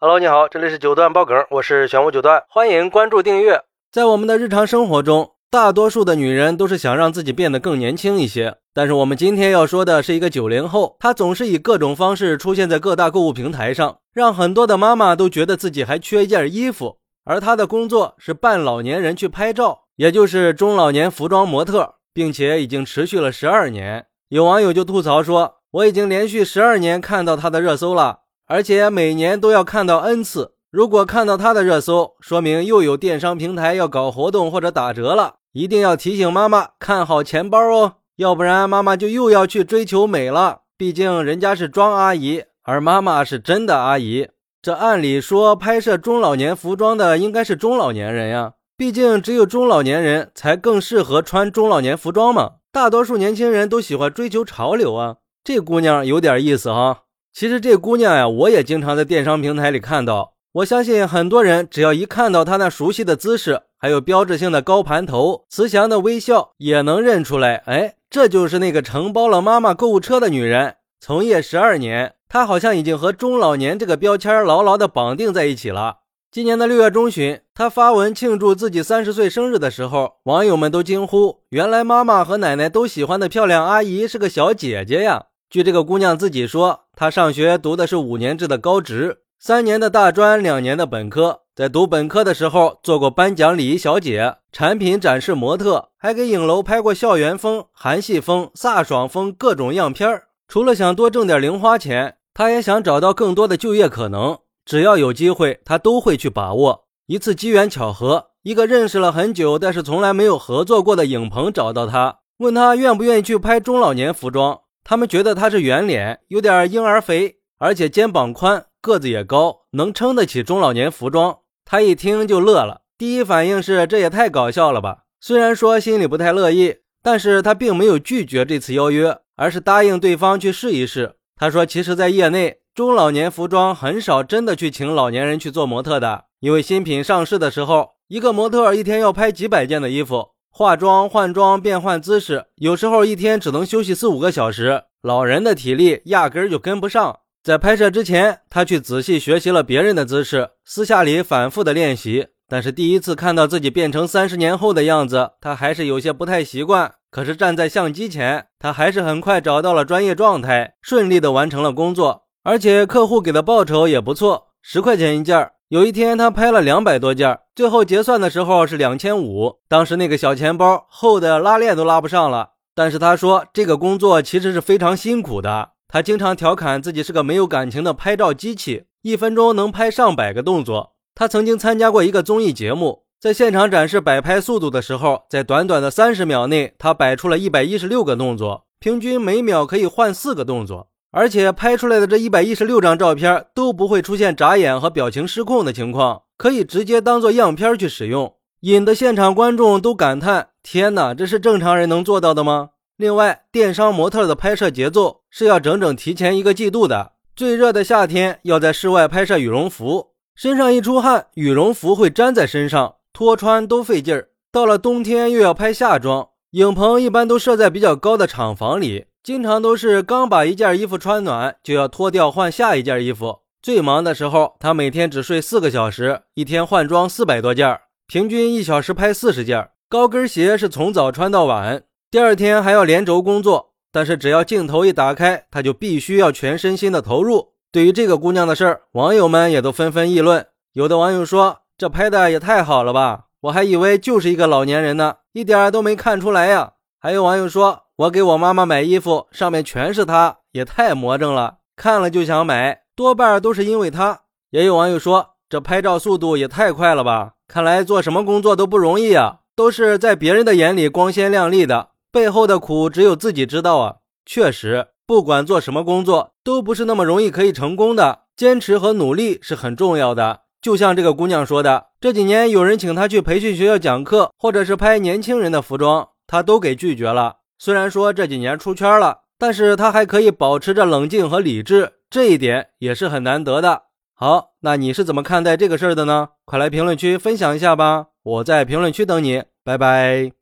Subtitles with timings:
[0.00, 3.60] Hello，你好，这里是九段爆梗，我是玄武九段，欢迎关注订阅。
[3.90, 8.58] 在我们的日常生活中，大多数的女人都是想让自己变得更年轻一些。
[8.72, 16.98] 但是我们今天要说的是一个九零后，她总是以各种方式出现在各大购物平台上，让很多的妈妈都觉得自己还缺一件衣服。
[17.24, 24.06] 而她的工作是扮老年人去拍照，也就是中老年服装模特，并且已经持续了十二年。
[24.28, 30.54] 有网友就吐槽说：“我已经连续十二年看到她的热搜了。”而且每年都要看到 N 次。
[30.70, 40.60] 如果看到他的热搜，说明又有电商平台要搞活动或者打折了，一定要提醒妈妈看好钱包哦，要不然妈妈就又要去追求美了。
[40.76, 44.28] 毕竟人家是装阿姨，而妈妈是真的阿姨。
[44.60, 52.52] 这按理说拍摄中老年服装的应该是中老年人呀，毕竟只有中老年人才更适合穿中老年服装嘛。
[52.70, 57.04] 大多数年轻人都喜欢追求潮流啊，这姑娘有点意思哈。
[57.32, 60.34] 其实这姑娘呀，我也经常在电商平台里看到。
[60.52, 67.62] 我相信很多人只要一看到她那熟悉的姿势，还有标志性的高盘头、慈祥的微笑，也能认出来。
[67.66, 70.76] 哎，这就是那个承包了妈妈购物车的女人。
[71.00, 75.98] 从业十二年，她好像已经和中老年这个标签牢牢地绑定在一起了。
[76.32, 91.40] 今年的六月中旬，她发文庆祝自己三十岁生日的时候，网友们都惊呼：“原来妈妈和奶奶都喜欢的漂亮阿姨是个小姐姐呀！”据这个姑娘自己说，她上学读的是五年制的高职，三年的大专，两年的本科。
[91.54, 100.24] 在读本科的时候，做过颁奖礼仪小姐、产品展示模特，还给影楼拍过校园风、韩系风、飒爽风各种样片儿。
[100.46, 104.36] 除了想多挣点零花钱，她也想找到更多的就业可能。
[104.66, 106.84] 只要有机会，她都会去把握。
[107.06, 114.60] 一次机缘巧合，一个认识了很久但是从来没有合作过的影棚找到她，问她愿不愿意去拍中老年服装。
[114.88, 121.40] 他们觉得他是圆脸，有点婴儿肥，而且肩膀宽，个子也高，能撑得起中老年服装。
[121.66, 125.00] 他一听就乐了，第一反应是这也太搞笑了吧。
[125.20, 131.16] 虽然说心里不太乐意，但是他并没有拒绝这次邀约，而是答应对方去试一试。
[131.36, 140.30] 他说，其实，在业内，中老年服装很少真的去请老年人去做模特的，因为新品上市的时候，一个模特一天要拍几百件的衣服。
[140.50, 147.20] 化妆、换装、变换姿势，有时候一天只能休息四五个小时，老人的体力压根儿就跟不上。
[147.44, 152.28] 在拍摄之前，他去仔细学习了别人的姿势，私下里反复的练习。
[152.48, 156.92] 但是第一次看到自己变成三十年后的样子，他还是有些不太习惯。
[157.10, 165.52] 可是站在相机前，他还是很快找到了专业状态，顺利的完成了工作，而且客户给的报酬也不错，十块钱一件儿。
[165.70, 169.56] 有一天，他拍了两百多件，最后结算的时候是两千五。
[169.68, 172.52] 当时那个小钱包厚的拉链都拉不上了。
[172.74, 175.72] 但是他说，这个工作其实是非常辛苦的。
[175.86, 180.94] 他经常调侃自己是个没有感情的拍照机器，一分钟能拍上百个动作。
[181.14, 190.88] 他曾经参加过一个综艺节目，在现场展示摆拍速度的时候，在短短的三十秒内，他摆出了一百一十六个动作，平均每秒可以换四个动作。
[191.10, 207.12] 而且拍出来的这一百一十六张照片都不会出现眨眼和表情失控的情况，可以直接当做样片去使用，引得现场观众都感叹：“天哪，这是正常人能做到的吗？”另外，电商模特的拍摄节奏是要整整提前一个季度的。
[207.36, 214.28] 最热的夏天要在室外拍摄羽绒服，身上一出汗，羽绒服会粘在身上，脱穿都费劲儿。
[214.50, 219.04] 到了冬天又要拍夏装，影棚一般都设在比较高的厂房里。
[219.28, 223.40] 经常都是刚把一件衣服穿暖，就要脱掉换下一件衣服。
[223.60, 229.68] 最忙的时候，他每天只睡四个小时，一天换装四百多件，平均一小时拍四十件。
[229.90, 233.74] 高跟鞋是从早穿到晚，第二天还要连轴工作。
[233.92, 237.48] 但是只要镜头一打开，他就必须要全身心的投入。
[237.70, 240.46] 对于这个姑娘的事儿，网友们也都纷纷议论。
[240.72, 247.82] 有的网友说：“这拍的也太好了吧，我还以为就是一个老年人呢，一点都没看出来呀。”还有网友说。
[247.98, 254.20] 我给我妈妈买衣服，上面全是她，也太魔怔了，看了就想买，多半都是因为她。
[254.50, 257.32] 也有网友说，这拍照速度也太快了吧！
[257.48, 263.96] 看来做什么工作都不容易啊，都是在别人的眼里光鲜亮丽的，背后的苦只有自己知道啊。
[264.24, 270.42] 确实，不管做什么工作，都不是那么容易可以成功的，坚持和努力是很重要的。
[270.62, 277.37] 就像这个姑娘说的，这几年有人请她去培训学校讲课，或者是拍年轻人的服装，她都给拒绝了。
[277.58, 283.82] 虽然说这几年出圈了，但是他还可以保持着冷静和理智，这一点也是很难得的。
[284.14, 286.28] 好，那你是怎么看待这个事儿的呢？
[286.44, 290.38] 快来评论区分享一下吧，我在评论区等你，拜拜。